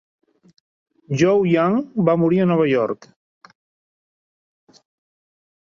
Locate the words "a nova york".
2.45-3.09